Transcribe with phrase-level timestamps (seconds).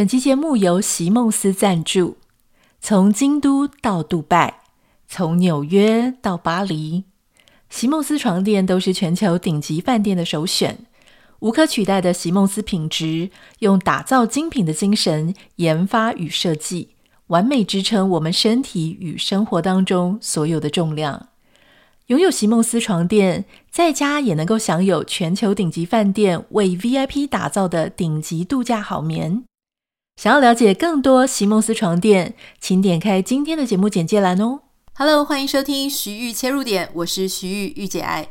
[0.00, 2.16] 本期节目由席梦思赞助。
[2.80, 4.60] 从京都到杜拜，
[5.06, 7.04] 从纽约到巴黎，
[7.68, 10.78] 席梦思床垫都是全球顶级饭店的首选。
[11.40, 13.28] 无可取代的席梦思品质，
[13.58, 16.94] 用打造精品的精神研发与设计，
[17.26, 21.28] 完美支撑我们身体与生活当中所有的重量。
[22.06, 29.44] 拥有席梦思床垫，在家也能够享有全球顶级饭店为 VIP 打造的顶级度假好眠。
[30.22, 34.60] 想要了解更多席梦思床垫，请点开今天的节目简介栏哦。
[34.92, 38.28] Hello，欢迎收听徐玉切入点，我是徐玉玉姐爱。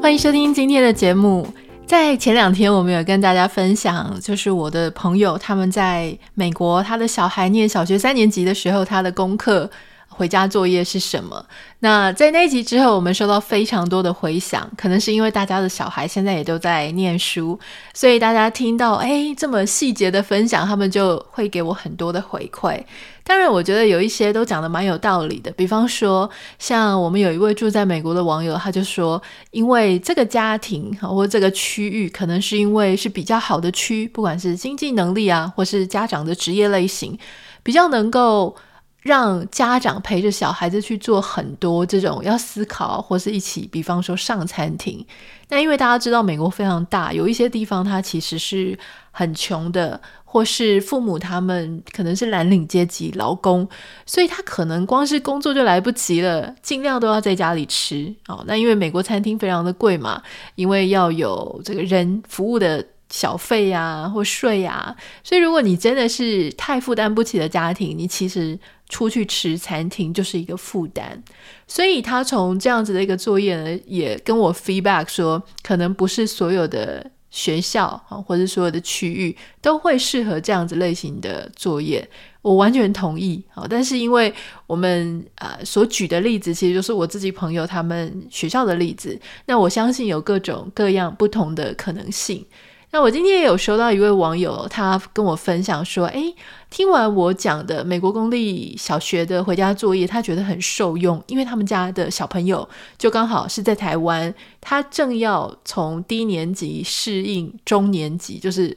[0.00, 1.46] 欢迎收听今天的节目。
[1.86, 9.70] 在前两天，我们有跟大家分享，就是我的朋友他们在美国，他的小孩念小学三年级的时候，他的功课。
[10.20, 11.42] 回家作业是什么？
[11.78, 17.58] 那在那集之后，我们收到非常多的回响，可能是因为大家的小孩现在也都在念书，
[17.94, 22.78] 所以大家听到诶这么细节的分享，他们就会给我很多的回馈。
[23.24, 37.18] 当然，我觉得有一些都讲得蛮有道理的，比方说，像我们有一位住在美国的网友，他就说，因为这个家庭或这个区域，可能是因为是比较好的区，不管是经济能力啊，或是家长的职业类型，
[37.62, 38.54] 比较能够。
[39.02, 45.04] 让家长陪着小孩子去做很多这种要思考，或是一起，比方说上餐厅。
[45.48, 48.78] 那因为大家知道美国非常大，有一些地方它其实是
[49.10, 53.68] 很穷的，或是父母他们可能是蓝领阶级劳工，
[54.04, 58.14] 所以他可能光是工作就来不及了，尽量都要在家里吃。
[58.28, 60.22] 哦，那因为美国餐厅非常的贵嘛，
[60.54, 62.86] 因为要有这个人服务的。
[63.10, 68.58] 小费呀、啊，或税呀、啊，所以如果你真的是太负担不起的家庭，你其实
[68.88, 71.22] 出去吃餐厅就是一个负担。
[71.66, 82.08] 所以他从这样子的一个作业呢，也跟我 feedback 说，可能不是所有的学校啊，或者所有的区域都会适合这样子类型的作业。
[82.42, 84.32] 我完全同意啊，但是因为
[84.66, 92.46] 我们呃所举的例子，其实就是我自己朋友他们学校的例子，那我相信有各种各样不同的可能性。
[92.92, 96.34] 那我今天也有收到一位网友，他跟我分享说：“诶，
[96.70, 102.68] 听完我讲的美国公立小学的回家作业，他觉得很受用，因为他们家的小朋友
[102.98, 108.76] 就刚好是在台湾，他正要从低年级适应中年级，就是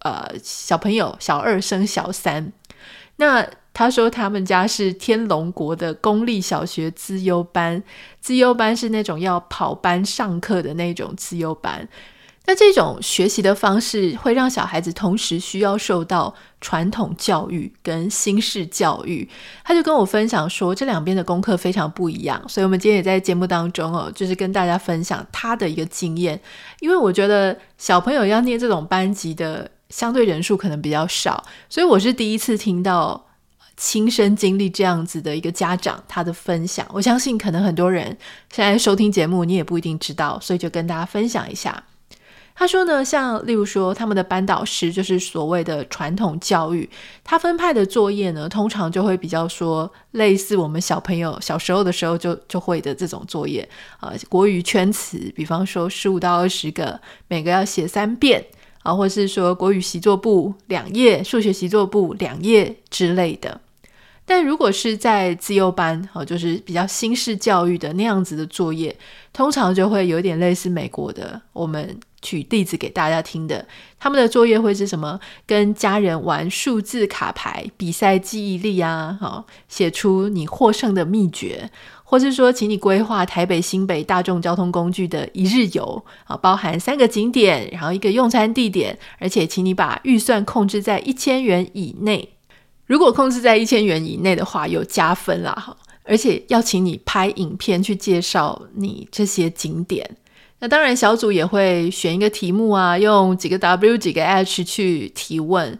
[0.00, 2.50] 呃小朋友小二升小三。
[3.16, 7.82] 那他说他们家是天龙国的公立小学资优班，
[8.22, 11.86] 资优班是那种要跑班上课的那种资优班。”
[12.46, 19.26] 那这种学习的方式会让小孩子同时需要受到传统教育跟新式教育。
[19.64, 22.42] 他就跟我分享说，这两边的功课非常不一样。
[22.46, 26.38] 所以，我们今天也在节目当中哦，就是跟大家分享他的一个经验。
[26.80, 33.26] 因为我觉得小朋友要念这种班级的相对人数可能比较少，所以我是第一次听到
[33.78, 36.86] 亲身经历这样子的一个家长他的分享。
[36.92, 38.14] 我相信可能很多人
[38.52, 41.82] 现在收听节目，你也不一定知道，所以就跟大家分享一下。
[42.56, 46.88] 他说呢，像例如说，他们的班导师就是所谓的传统教育，
[47.24, 58.44] 他分派的作业呢，通常就会比较说类似我们小朋友小时候的时候就就会的这种作业啊、国语圈词，比方说十五到二十个，每个要写三遍
[58.84, 63.60] 啊，或是说国语习作簿两页，数学习作簿两页之类的。
[64.26, 68.96] 但如果是在自幼班，哦，就是比较新式教育的那样子的作业，
[69.32, 71.40] 通常就会有点类似美国的。
[71.52, 73.66] 我们举例子给大家听的，
[73.98, 75.20] 他们的作业会是什么？
[75.46, 81.70] 跟家人玩数字卡牌，比赛记忆力啊，好，写出你获胜的秘诀，
[82.02, 92.30] 或是说，请你规划台北新北大众交通工具的一日游啊，包含三个景点，然后一个用餐地点，而且请你把预算控制在一千元以内。
[92.86, 95.74] 如果控制在一千元以内的话，有加分啦哈！
[96.04, 100.18] 而且要请你拍影片去介绍你这些景点。
[100.58, 105.78] 那当然，小组也会选一个题目啊，用几个 W 几个 H 去提问，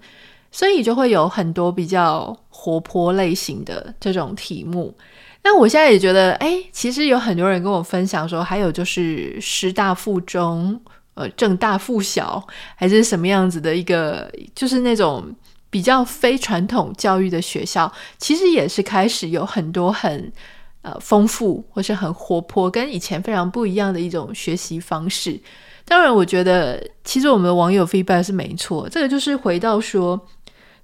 [0.50, 4.96] 所以就会有很多比较活泼类型的这种题目。
[5.42, 10.80] 那我现在也觉得，哎，其实有很多人跟我分享说，还有就是师大附中、
[11.12, 12.42] 呃正大附小，
[12.76, 15.22] 还是什么样子的一个，就是那种。
[15.74, 20.32] 比较非传统教育的学校，其实也是开始有很多很
[20.82, 25.40] 呃丰富或是很活泼，跟以前非常不一样的一种学习方式。
[25.84, 30.28] 当然，我觉得其实我们的网友 feedback 是没错，这个就是回到说，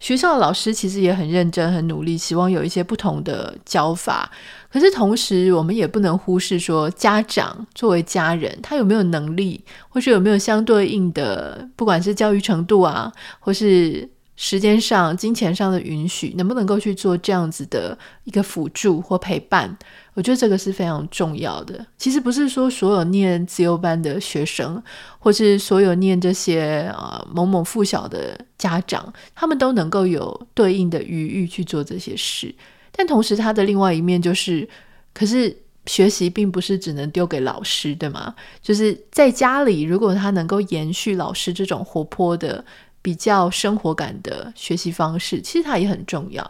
[0.00, 4.28] 学校的老师其实也很认真、很努力，希望有一些不同的教法。
[4.72, 14.10] 可是同时，我们也不能忽视说，家长作为家人，他有没有能力，或是有没有相对应的，不管是教育程度啊，或是
[14.42, 19.76] 时间上、金钱上的允许，能不能够去做这样子的一个辅助或陪伴？
[20.14, 21.86] 我觉得这个是非常重要的。
[21.98, 24.82] 其实不是说所有念自由班的学生，
[25.18, 32.54] 或是所有念这些啊某某附小的家长，他们都能够有对应的余裕去做这些事。
[32.92, 34.66] 但同时，他的另外一面就是，
[35.12, 35.54] 可是
[35.84, 38.34] 学习并不是只能丢给老师，对吗？
[38.62, 42.64] 就是在家里，如果他能够延续老师这种活泼的、
[43.02, 46.48] 比较生活感的学习方式，其实它也很重要。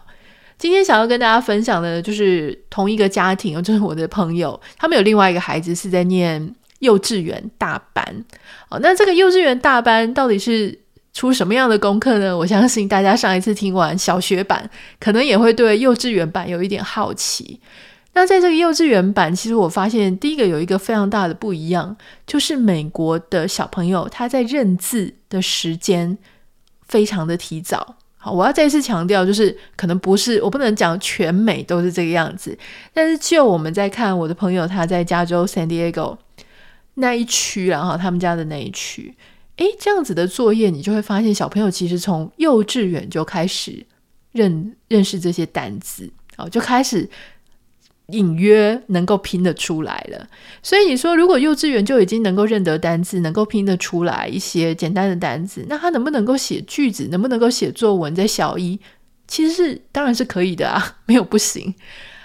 [0.57, 8.25] 今天想要跟大家分享的，就是同一个家庭， 就是我的朋友，他们有另外一个孩子是在念幼稚园大班。
[8.69, 10.77] 哦，那这个幼稚园大班到底是
[11.13, 12.37] 出什么样的功课呢？
[12.37, 14.69] 我相信大家上一次听完小学版，
[14.99, 17.59] 可能也会对幼稚园版有一点好奇。
[18.13, 21.95] 那在这个幼稚园版，其实我发现第一个有一个非常大的不一样，
[22.27, 26.17] 就是美国的小朋友他在认字的时间
[26.91, 27.95] 非常的提早。
[28.17, 32.55] 好，我要再次强调，就是可能不是，我不能讲全美都是这个样子，
[32.93, 36.15] 但是就我们在看我的朋友他在加州 San Diego
[36.95, 39.15] 那一区，然后他们家的那一区，
[39.55, 43.83] 诶，这样子的作业，你就会发现小朋友其实从幼稚园就开始
[44.33, 47.09] 认认识这些单字，好，就开始。
[48.07, 50.27] 隐约能够拼得出来了，
[50.61, 58.77] 所以你说，如果幼稚园就已经能够认得单字，能够拼得出来一些简单的单字，那他能不能够写句子，能不能够写作文，在小一
[59.27, 61.73] 其实是当然是可以的啊， 没有不行。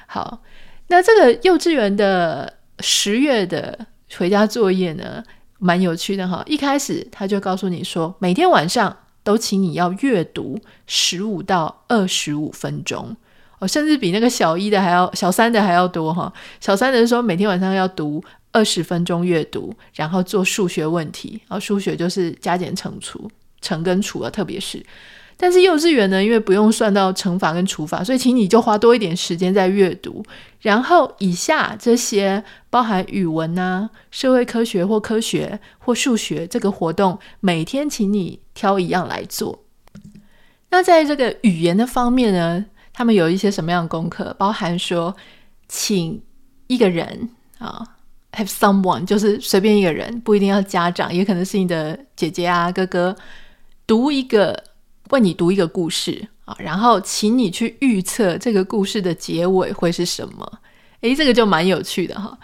[0.08, 0.42] 好，
[0.88, 3.86] 那这个幼稚园的十月的
[4.16, 5.22] 回家作业呢，
[5.60, 6.42] 蛮有趣的哈。
[6.46, 10.58] 一开始他就告诉你说，每天晚上都请你要阅读
[10.88, 13.16] 十五到二十五分钟。
[13.58, 16.32] 哦，甚至比那个小一的还要小三的还要多哈。
[16.60, 18.22] 小三的时候每天晚上要读
[18.52, 21.40] 二十分钟阅读，然后做数学问题。
[21.48, 23.30] 然后数学就是加减乘除，
[23.60, 24.84] 乘跟除啊，特别是。
[25.38, 30.24] 但是幼稚园呢，因为不用算到乘法跟除法，所以请你就花多一点时间在阅读。
[30.60, 39.62] 然后以下这些包含语文啊、社会科学或科学或数学这个活动，每天请你挑一样来做。
[40.70, 42.64] 那在这个语言的方面呢？
[42.96, 44.34] 他们有一些什么样的功课？
[44.38, 45.14] 包含说，
[45.68, 46.18] 请
[46.66, 47.28] 一个人
[47.58, 47.86] 啊
[48.32, 53.14] ，have someone，就是随便一个人，不一定要家长，也可能是你的姐姐啊、哥哥，
[53.86, 54.64] 读一个，
[55.10, 60.50] 为你读一个故事啊，然后请你去预测这个故事的结尾会是什么。
[61.02, 62.38] 诶，这个就蛮有趣的哈。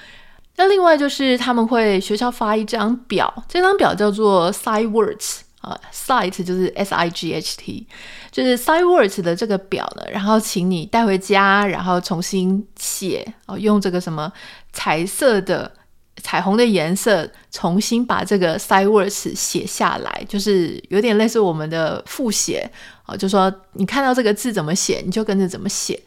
[0.57, 5.41] 那另外就是他们会学校发一张表，这张表叫做 Sight Words。
[5.63, 7.87] 啊，sight 就是 S I G H T，
[8.33, 14.31] 就是 sight words 的这个表呢，然后请你带回家，然后重新写哦，用这个什么
[14.73, 15.73] 彩色的
[16.21, 22.69] 彩虹的颜色，重新把这个 sight words 写下来，就是有点类似我们的复写
[23.07, 26.03] 哦，就说你看到这个字怎么写，你就跟着怎么写。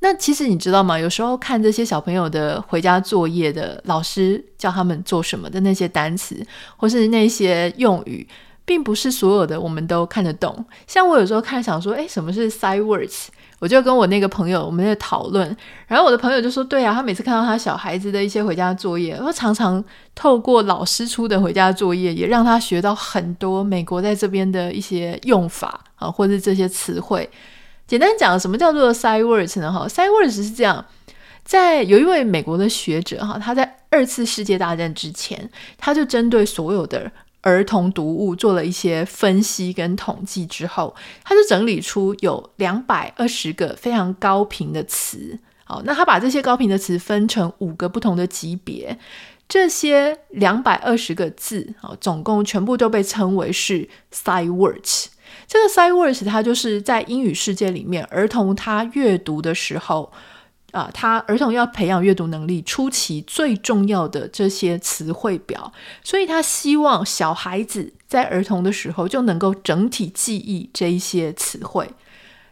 [0.00, 0.98] 那其实你知道吗？
[0.98, 6.46] 有时候看这些小朋友的回家作业的老师叫他们做什么的那些单词，
[6.76, 8.28] 或是那些用语。
[8.64, 10.64] 并不是所有的我们都看得懂。
[10.86, 13.26] 像我有时候看，想说，诶，什么是 sight words？
[13.60, 15.56] 我就跟我那个朋友我们在讨论，
[15.86, 19.82] 然后我的朋友就说，对啊，他每次看到他小孩子的一些回家作业，他常常
[20.14, 27.30] 透过老师出的回家作业，也让他学到很多美国在这边的一些用法啊，或者这些词汇。
[27.86, 29.72] 简单讲，什么叫做 sight words 呢？
[29.72, 30.84] 哈，sight words 是这样，
[31.42, 37.10] 在有一位美国的学者哈，他在二次世界大战之前，他就针对所有的。
[37.44, 45.38] 儿童读物做了一些分析跟统计之后，他就整理出有两百二十个非常高频的词。
[45.64, 48.98] 好，那他把这些高频的词分成五个不同的级别，
[49.46, 55.06] 这些两百二十个字，好，总共全部都被称为是 sight words。
[55.46, 60.10] 这个 sight words 它就是在英语世界里面，儿童他阅读的时候。
[60.74, 71.88] 啊，他儿童要培养阅读能力初期最重要的这些词汇表，所以他希望小孩子在儿童的时候就能够整体记忆这一些词汇。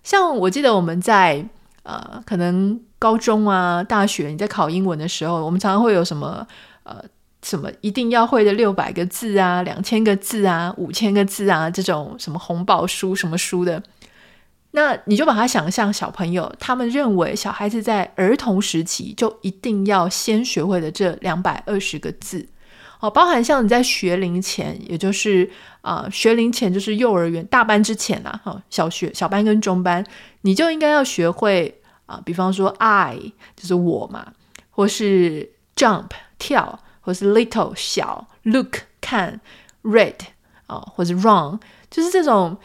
[0.04, 1.44] 像我记得我们在
[1.82, 6.46] 呃，可能高中啊、大学，你在考英文的时候，我们常常会有什么
[6.84, 7.02] 呃，
[7.42, 13.82] 什么一定要会的六百个字啊、两千个字啊、五千个字啊这种什么红宝书什么书的。
[14.74, 22.48] 那你就把它想象小朋友，他们认为小孩子在儿童时期就一定要先学会的这两百二十个字
[22.98, 25.50] 哦，包含像你在学龄前，也就是
[25.82, 30.02] 啊、学龄前就是幼儿园大班之前啊，哈，小学小班跟中班，
[30.40, 33.18] 你就应该要学会啊、比方说 I
[33.54, 34.32] 就是我嘛，
[34.70, 39.38] 或是 jump 跳，或是 little 小，look 看
[39.82, 40.14] ，read
[40.66, 41.60] 啊、或是 run，
[41.90, 42.56] 就是这种。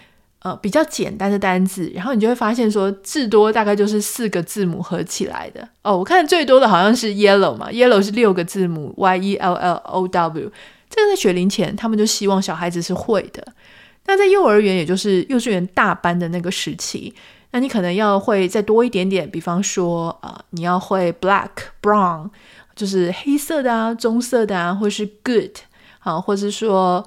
[0.48, 5.98] 呃，比较简单的单字，然后你就会发现说，至多大概就是四个字母合起来的哦。
[5.98, 10.52] 我看最多的好像是 yellow 嘛，yellow 是六个字母 y e l l o w。
[10.90, 13.46] 这个在学龄前，他们就希望小孩子是会的。
[14.06, 17.14] 那在幼儿园，也就是幼稚园大班的那个时期，
[17.52, 21.50] 那你可能要会再多一点点，比方说啊、呃，你要会 black、
[21.82, 22.30] brown，
[22.76, 25.58] 就是黑色的啊，棕色的啊，或是 good
[26.00, 27.06] 啊，或者说。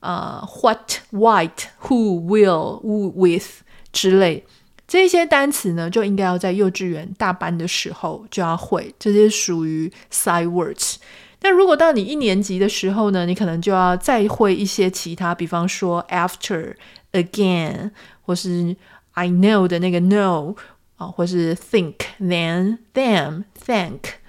[0.00, 4.44] 啊、，what，white, who, will, who, with 之类
[4.88, 10.96] 这些单词呢，就应该要在幼稚园大班的时候就要会，这些属于 sight words。
[11.42, 16.74] 那如果到你一年级的时候呢，你可能就要再会一些其他，比方说 after,
[17.12, 17.90] again，
[18.22, 18.76] 或是
[19.12, 20.56] I know 的那个 know
[20.96, 24.19] 啊，或是 think, then, them, thank。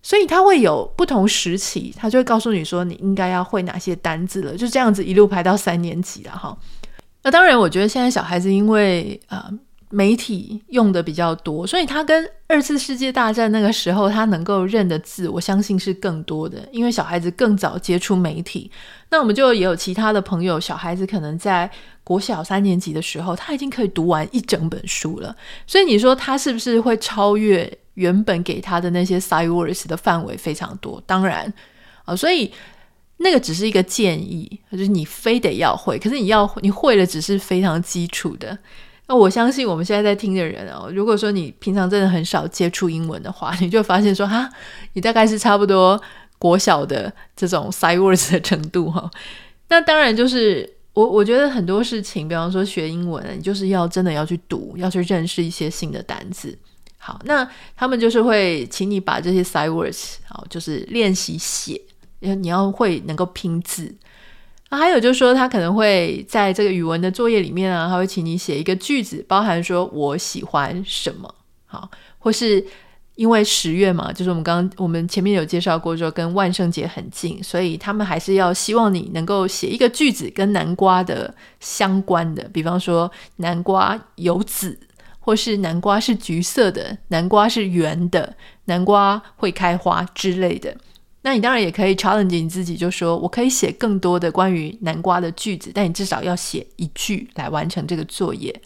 [0.00, 6.56] 所以他会有不同时期，他就会告诉你说，你应该要会哪些单字了，就这样子一路排到三年级了哈。
[7.24, 9.44] 那当然，我觉得现在小孩子因为呃
[9.90, 18.70] 媒体用的比较多，所以他跟二次世界大战那个时候他能够认的字，我相信是更多的，因为小孩子更早接触媒体。
[19.10, 21.68] 那我们就也有其他的朋友，小孩子可能在
[22.04, 25.34] 国小三年级的时候，他已经可以读完一整本书了。
[25.66, 27.78] 所以你说他是不是会超越？
[27.98, 31.52] 原本给他的那些 sight words 的范围非常多，当然
[32.04, 32.48] 啊，所以
[33.16, 38.56] 那个只是一个建议，就是你非得要会，可是你要你会的只是非常基础的。
[39.08, 44.48] 那我相信我们现在在听的人哦，如果说你平常真的很少接触英文的话， 你就发现说哈，
[44.92, 46.00] 你大概是差不多
[46.38, 49.10] 国小的这种 sight words 的程度哈。
[49.68, 56.56] 那当然就是我我觉得很多事情，比方说学英文，你就是要真的要去读，要去认识一些新的单字。
[57.08, 61.80] 好，那他们就是会请你把这些 side words，好，就是练习写，
[62.20, 63.94] 你要会能够拼字。
[64.68, 71.34] 那还有就是说，他可能会在这个语文的作业里面啊，他会请你写一个句子，包含说我喜欢什么，
[71.64, 72.62] 好，或是
[73.14, 84.78] 因为十月嘛，就是我们刚刚我们前面有介绍过，说跟万圣节很近，所以他们还是要希望你能够写一个句子跟南瓜的相关的，比方说南瓜有籽。
[85.28, 90.74] 或是南瓜是橘色的，南瓜是圆的，南瓜会开花之类的。
[91.20, 98.58] 那你当然也可以 challenge 你自己，就说我可以写更多的关于南瓜的句子，但你至少要写一句来完成这个作业。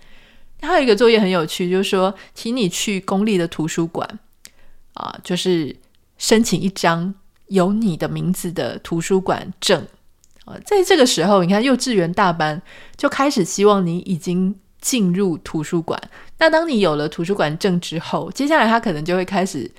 [0.61, 4.09] 还有一个作业很有趣，就是说，请你去公立的图书馆
[4.95, 5.75] 啊，就是
[6.17, 7.13] 申请一张
[7.49, 9.85] 有你的名字的图书馆证
[10.45, 10.57] 啊。
[10.65, 12.63] 在这个时候，你看幼稚园大班
[12.97, 14.55] 就开始希望你已经。
[14.83, 15.99] 进入图书馆，
[16.39, 19.71] 那当你有了图书馆证之后，接下来他可能就会开始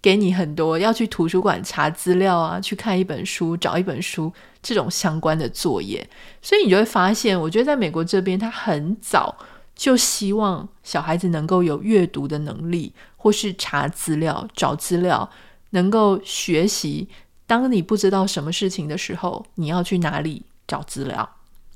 [0.00, 6.08] 给你很多要去图书馆查资料啊，去看一本书、找一本书这种相关的作业。
[6.40, 9.36] 所以你就会发现，我觉得在美国这边，他很早
[9.76, 15.28] 就希望小孩子能够有阅读的能力，或是查资料、找资料，
[15.70, 17.06] 能够学习。
[17.46, 21.28] 当你不知道什么事情的时候，你要去哪里找资料？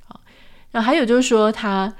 [0.07, 0.21] 好，
[0.71, 1.93] 那还有就是说他。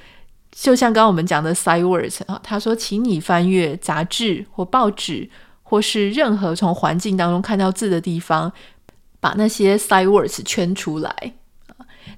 [0.53, 5.29] 就像刚刚我们讲的 sight words 啊，他说，请你翻阅杂志或报纸，
[5.63, 8.53] 或是任何从环境当中看到字的地方，
[9.19, 11.35] 把那些 sight words 圈出来。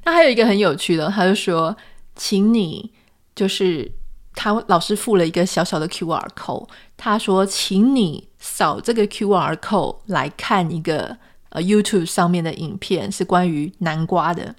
[0.05, 1.75] 那还有一个很有趣的，他就说，
[2.17, 2.93] 请你
[3.35, 3.91] 就是
[4.35, 11.17] 他老师附了一个小小的 QR code，他说，请你扫这个 QR code 来看一个
[11.51, 14.55] 呃 YouTube 上面的影片，是关于南瓜的。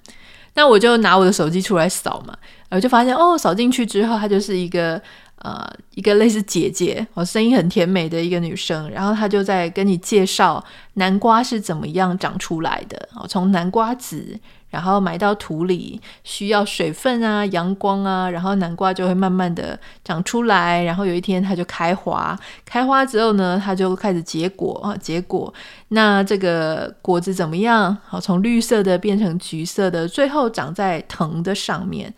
[0.54, 2.34] 那我就拿我的手机出来扫嘛，
[2.70, 5.00] 我就发现哦，扫进去之后，她就是一个
[5.38, 14.38] 呃一个类似姐姐，哦，声音很甜美的一个女生，然后她就在跟你介绍南瓜是怎么样长出来的，哦，从南瓜籽。
[14.68, 25.54] 然后埋到土里，需要水分啊、阳光啊，然后南瓜就会慢慢的长出来，然后有一天它就开花，开花之后呢，它就开始结果啊，结果。
[25.88, 27.96] 那这个果子怎么样？
[28.04, 32.12] 好，从绿色的变成橘色的，最后长在藤的上面。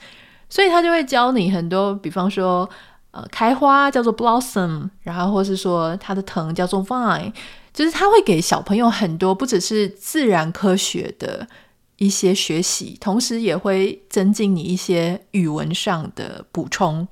[0.48, 2.68] 所以他就会教你很多，比方说，
[3.10, 7.32] 呃，开花叫做 blossom，然后或是说它的藤叫做 vine，
[7.72, 11.46] 就是他会给小朋友很多，不只是自然科学的。
[12.00, 17.08] 一些学习，同时也会增进你一些语文上的补充。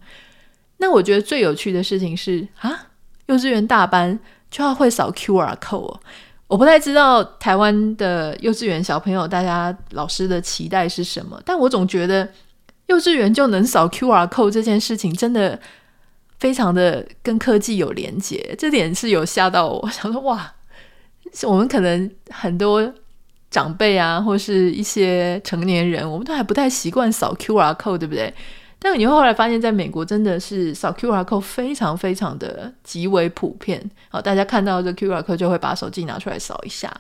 [0.77, 2.87] 那我觉得最有趣的事情是啊，
[3.27, 4.17] 幼稚园大班
[4.49, 5.99] 就要会扫 QR code。
[6.47, 12.29] 我不太知道台湾的幼稚园小朋友大家老师的期待是什么，但我总觉得
[12.87, 15.59] 幼稚园就能扫 QR code 这件事情真的
[16.39, 20.55] 非常的跟科技有连接，这点是有吓到我，想说哇，
[21.45, 22.93] 我们可能很多
[23.51, 28.33] 长辈啊，或是一些成年人，我们都还不太习惯扫 QR code，对不对？
[28.79, 33.91] 但你会后来发现，在美国真的是扫 QR code 非常非常的极为普遍。
[34.11, 36.95] 好，大家看到这 QR code 就会把手机拿出来扫一下。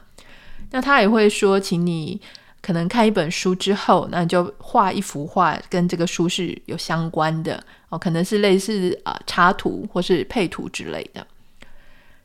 [0.71, 2.21] 那他也会说，请你
[2.67, 11.25] 可能看一本书之后，那你就画一幅画，跟这个书是有相关的哦，可能是类似啊、插图或是配图之类的。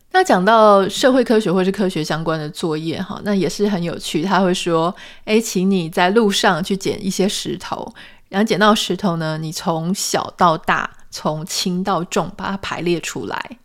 [0.10, 4.24] 那讲到社会科学或是科学相关的作业哈，那也是很有趣。
[4.24, 4.96] 他会说，
[5.26, 7.94] 诶，请你在路上去捡一些石头。
[8.30, 13.58] 然后捡到石头呢，你从小到大，从轻到重，把它排列出来。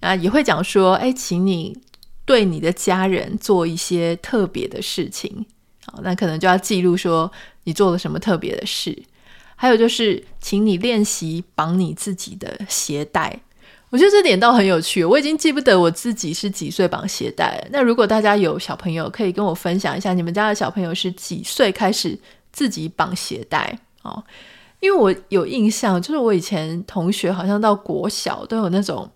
[0.00, 1.78] 啊，也会讲说，哎，请你
[2.24, 5.46] 对你的家人做一些特别的事情。
[5.86, 7.30] 好，那可能就要记录说
[7.64, 9.02] 你做了什么特别的事。
[9.56, 13.40] 还有就是，请你练习绑你自己的鞋带。
[13.90, 15.04] 我觉得这点倒很有趣。
[15.04, 17.62] 我已经记不得我自己是几岁绑鞋带。
[17.70, 22.18] 那如果大家有小朋友，可以跟我分享一下，你们家的小朋友是几岁开始
[22.50, 24.24] 自己绑鞋带哦，
[24.80, 29.08] 因为我有印象，就是我以前同学好像到国小都有那种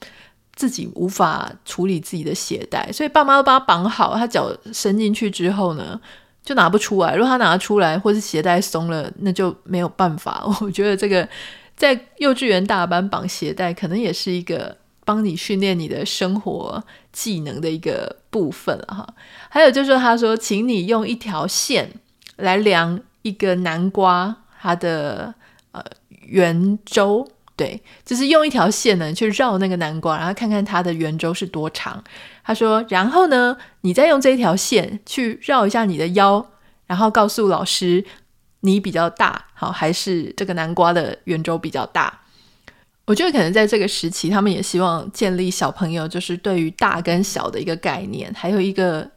[0.55, 5.99] 自己无法处理自己的鞋带，所以爸妈都帮他绑好，他脚伸进去之后呢，
[6.47, 7.15] 就拿不出来。
[7.15, 10.43] 如果他拿出来，或是鞋带松了，那就没有办法。
[10.63, 11.29] 我觉得这个
[11.77, 14.75] 在幼稚园大班绑鞋带，可能也是一个
[15.05, 19.07] 帮你训练你的生活技能的一个部分哈。
[19.51, 21.91] 还有就是他说，请你用一条线
[22.37, 22.99] 来量。
[23.23, 25.35] 一个南瓜，它的
[25.73, 25.83] 呃
[26.27, 32.05] 圆周，对，就是用一条线呢去绕那个南瓜，然后看看它的圆周是多长。
[32.45, 36.47] 他说，然后呢，你再用这一条线去绕一下你的腰，
[36.87, 38.05] 然后告诉老师
[38.61, 42.21] 你比较大，好，还是这个南瓜的圆周比较大？
[43.07, 49.11] 我觉得可能在这个时期，他们也希望建立小朋友就是对于大跟小的一个概念，还有一个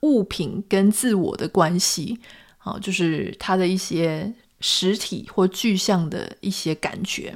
[0.00, 2.18] 物品跟自我的关系。
[2.56, 7.34] 好，就是他的一些实体或具象的一些感觉。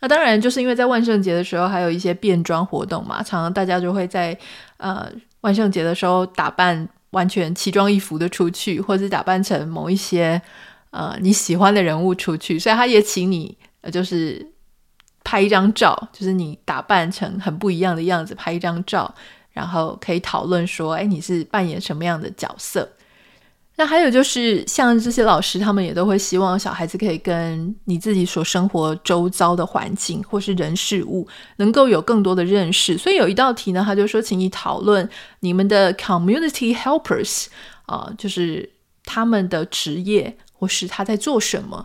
[0.00, 4.36] 那当然，就是因为在万圣节的时候，还有一些变装活动嘛，常常大家就会在
[4.76, 10.40] 呃万圣节的时候打扮完全奇装异服的出去，或者打扮成某一些
[10.90, 12.58] 呃你喜欢的人物出去。
[12.58, 14.46] 所以他也请你呃就是
[15.22, 19.14] 拍一张照，就是你打扮成很不一样的样子，拍一张照，
[19.52, 22.86] 然后可以讨论说，哎，你是扮演什么样的角色？
[23.76, 32.96] 那还有就是，像这些老师，他们也都会希望小孩子可以跟你自己所生活周遭的环境或是人事物能够有更多的认识。
[32.96, 35.08] 所以有一道题呢，他就说，请你讨论
[35.40, 37.46] 你们的 community helpers
[37.86, 38.70] 啊、就是
[39.04, 41.84] 他们的职业或是他在做什么。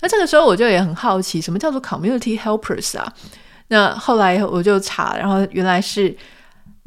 [0.00, 3.12] 那这个时候我就也很好奇，什么叫做 community helpers 啊？
[3.68, 6.16] 那后来我就查，然后原来是。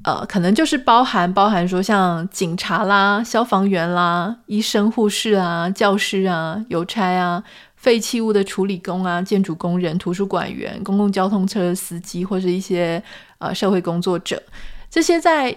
[0.03, 7.43] 呃，可能就是包含包含说像警察啦、消防员啦、医生、护士啊、教师啊、邮差啊、
[7.75, 13.03] 废弃物的处理工啊、建筑工人、图书馆员、公共交通车司机，或是一些
[13.37, 14.41] 呃社会工作者，
[14.89, 15.55] 这些在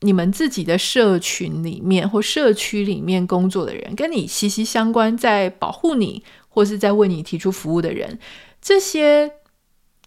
[0.00, 8.18] 你们自己的社群里面或社区里面工作的人，跟你息息相关，在保护你或是在为你提出服务的人，
[8.62, 9.32] 这些。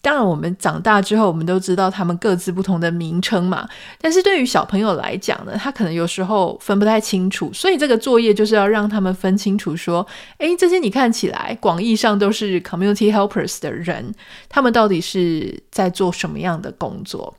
[0.08, 3.68] 当然，我们长大之后，我们都知道他们各自不同的名称嘛。
[4.00, 14.14] 但是对于小朋友来讲呢，他可能有时候分不太清楚，所以这个作业就是要让他们分清楚，说，诶，这些你看起来广义上都是 community helpers 的人，
[14.48, 17.36] 他们到底是在做什么样的工作？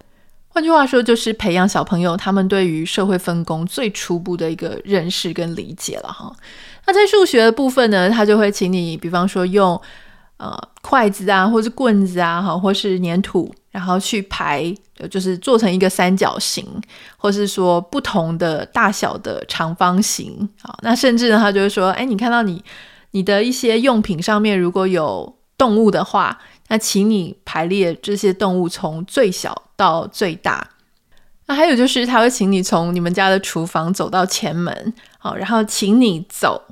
[0.49, 6.31] 换句话说，就是培养小朋友他们对于社会分工最初步的一个认识跟理解了哈。
[6.87, 9.81] 那在数学的部分呢，他就会请你，比方说用。
[10.39, 14.73] 呃，筷子啊，或是棍子啊，哈，或是粘土，然后去排，
[15.11, 16.65] 就是做成一个三角形，
[17.17, 20.49] 或是说不同的大小的长方形。
[20.63, 22.63] 好，那甚至呢，他就会说，哎，你看到你
[23.11, 30.69] 你的一些用品上面如果有动物的话，那请你排列这些动物从最小到最大。
[31.47, 36.63] 那还有就是，他会请你从你们家的厨房走到前门，好，然后请你走。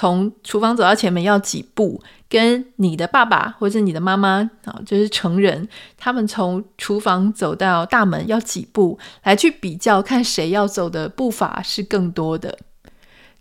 [0.00, 2.02] 从厨房走到前门要几步？
[2.26, 8.98] 跟你的爸爸或者你的妈妈啊，就是成人，他们从厨房走到大门要几步？
[9.24, 12.56] 来去比较，看谁要走的步伐是更多的。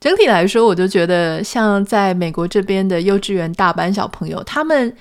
[0.02, 4.94] 整体来说，我就觉得像在美国这边的幼稚园大班小朋友，他们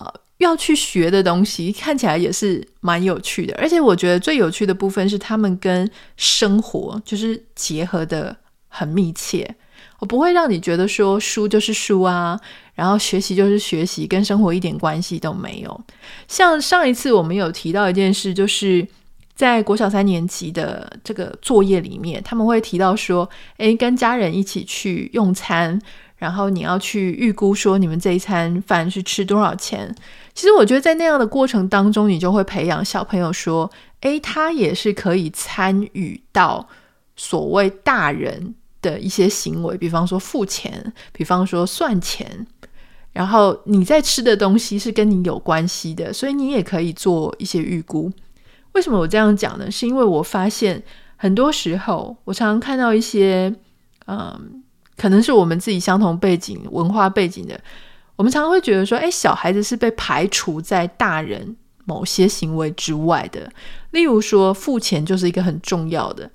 [0.00, 3.54] 呃要去学的东西，看起来也是蛮有趣的。
[3.58, 9.54] 而且我觉得最有趣的部分是他们跟生活就是结合的很密切。
[9.98, 12.38] 我不会让你觉得说书就是书啊，
[12.74, 15.80] 然后学习就是学习，跟生活一点关系都没有。
[16.28, 18.86] 像上一次我们有提到一件事，就是
[19.34, 23.28] 在国小三年级的这个作业里面，他们会提到说，
[23.58, 25.80] 诶，跟家人一起去用餐，
[26.16, 29.94] 然后你要去预估说你们这一餐饭是吃多少钱。
[30.34, 33.70] 其实我觉得在那样的过程当中，你就会培养小朋友说，
[34.02, 36.68] 诶，他也是可以参与到
[37.16, 38.54] 所谓大人
[38.86, 42.46] 的一些行为，比方说付钱，比方说算钱，
[43.12, 48.12] 然后你在吃的东西是跟你有关系的，所以你也可以做一些预估。
[48.72, 49.70] 为什么我这样讲呢？
[49.70, 50.82] 是因为我发现
[51.16, 53.52] 很多时候，我常常看到一些，
[54.06, 54.62] 嗯，
[54.96, 57.58] 可能是我们自己相同背景、文化背景的，
[58.16, 63.50] 我们常常会觉得说，哎，小孩子是被排除在大人某些行为之外的，
[63.92, 66.30] 例如说付钱就是一个很重要的。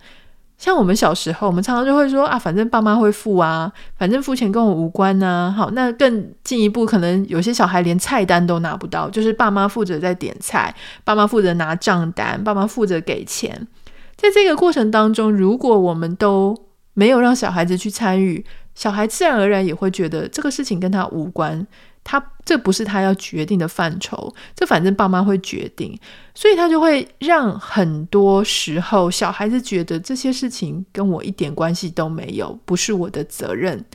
[0.62, 5.52] 像我们小时候，我们常常就会说啊，反正爸妈会付啊，反正付钱跟我无关呐。
[5.58, 10.72] 好，那更进一步，可能有些小孩连菜单都拿不到，就是爸妈负责在点菜，
[11.04, 13.68] 爸妈负责拿账单，爸妈负责给钱。
[14.16, 16.56] 在这个过程当中，如果我们都
[16.94, 18.46] 没有让小孩子去参与，
[18.76, 21.66] 小孩自然而然也会觉得这个事情跟他无关。
[22.04, 25.98] 他这不是他要决定的范畴，这反正爸妈会决定，
[26.34, 33.86] 所以他就会让很多时候小孩子觉得这些事情跟我一点关系都没有，不是我的责任。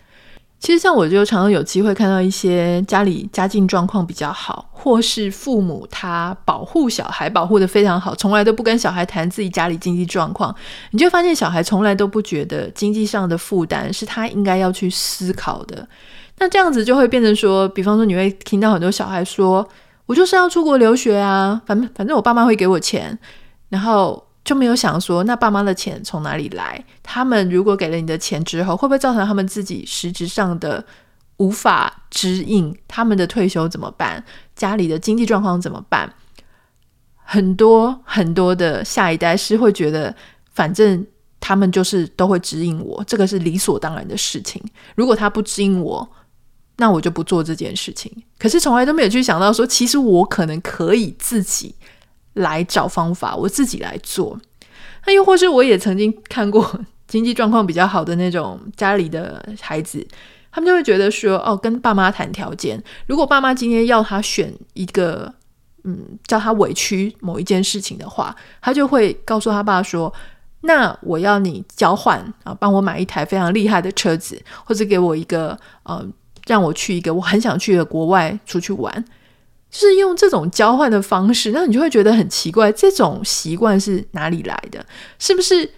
[0.59, 10.55] 其实像我就常常有机会看到一些家里家境状况比较好，或是父母他保护小孩保护得非常好，从来都不跟小孩谈自己家里经济状况，
[10.93, 15.87] 你就发现小孩从来都不觉得经济上的负担是他应该要去思考的。
[16.39, 19.67] 那这样子就会变成说，比方说你会听到很多小孩说
[20.07, 23.19] ：“我就是要出国留学啊，反正反正我爸妈会给我钱。”
[23.69, 26.85] 然后就没有想说，那爸妈的钱从哪里来？
[27.03, 30.85] 他们如果给了你的钱之后，会不会造成他们自己实质上的
[31.39, 32.77] 无法支应？
[32.87, 34.23] 他们的退休怎么办？
[34.55, 36.13] 家里的经济状况怎么办？
[37.29, 40.15] 很多很多的下一代是会觉得，
[40.53, 41.05] 反正
[41.41, 44.63] 他们就是都会支应我，这个是理所当然的事情。
[44.95, 46.09] 如果他不支应我，
[46.77, 48.13] 那我就不做这件事情。
[48.39, 51.75] 可是从来都没有去想到说，其实我可能可以自己
[52.35, 54.39] 来找方法，我自己来做。
[55.07, 60.07] 那又或是我也曾经看过 经济状况比较好的那种家里的孩子，
[60.51, 62.83] 他们就会觉得说，哦，跟爸妈谈条件。
[63.07, 65.33] 如果爸妈今天要他选一个，
[65.85, 70.13] 嗯，叫他委屈某一件事情的话，他就会告诉他爸说，
[70.63, 75.59] 那我要你交换啊，帮我买一台非常厉害的车子，或者给我一个，
[75.89, 76.13] 嗯。
[76.47, 79.05] 让我去一个我很想去的国外出去玩，
[79.69, 84.87] 就是用这种交换的方式，那你就会觉得很奇怪，这种习惯是哪里来的？
[85.19, 85.69] 是不是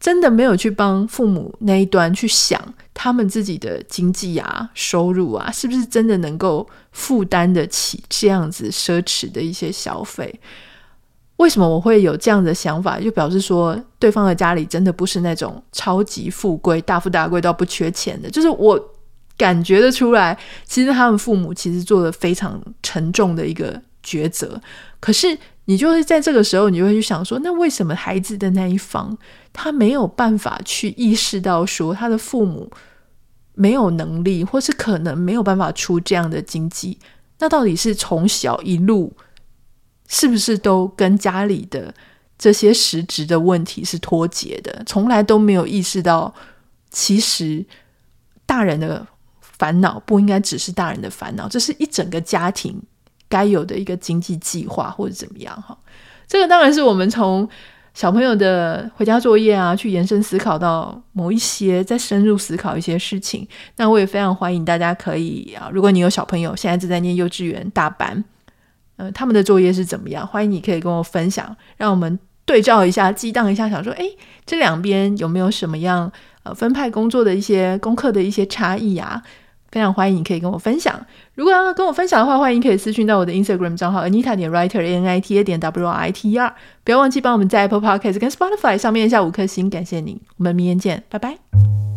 [0.00, 2.58] 真的没有去帮父母那一端去想
[2.94, 10.40] 他们自己的经济啊、收入啊，是不是真的能够负担得起这样子奢侈的一些消费？
[11.36, 12.98] 为什么我会有这样的想法？
[12.98, 18.94] 就表示说，对方的家里真的不是那种超级富贵、大富大贵到不缺钱的，就是我。
[19.38, 24.60] 感觉得出来，其实他们父母其实做了非常沉重的一个抉择。
[24.98, 29.16] 可是你就会在这个时候，你就会去想说，那为什么孩子的那一方
[29.52, 32.68] 他没有办法去意识到说，他的父母
[33.54, 36.98] 没有能力，或是可能没有办法出这样的经济？
[37.38, 39.14] 那到底是从小一路
[40.08, 41.94] 是不是都跟家里的
[42.36, 44.82] 这些实质的问题是脱节的？
[44.84, 46.34] 从来都没有意识到，
[46.90, 47.64] 其实
[48.44, 49.06] 大人的。
[49.58, 52.80] 烦恼不应该只是大人的烦恼，这是一整个家庭
[53.28, 55.76] 该有的一个经济计划或者怎么样哈。
[56.26, 57.48] 这个当然是我们从
[57.94, 63.48] 小朋友的回家作业啊，去延伸思考到某一些，再深入思考一些事情。
[63.76, 68.22] 那我也非常欢迎大家可以啊，如果你有小朋友现在正在念幼稚园大班，
[68.98, 70.24] 呃，他们的作业是怎么样？
[70.24, 74.16] 欢迎你可以跟我分享，让我们对照一下，激荡一下，想说，诶，
[74.46, 76.12] 这两边有没有什么样
[76.44, 79.22] 呃分派工作的一些功课的一些差异啊？
[79.70, 80.98] 非常欢迎你可以跟我分享。
[81.34, 86.30] 如果要跟我分享的话，欢迎可以私讯到我的 Instagram 账号 Anita 点 Writer A N I T A 点 W R I T
[86.30, 86.54] E R。
[86.84, 90.20] 不要忘记帮我们在 Apple Podcast 跟 Spotify 上面下五颗星，感谢你。
[90.36, 91.87] 我们明天见，拜拜。